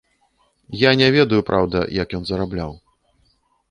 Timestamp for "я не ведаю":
0.83-1.41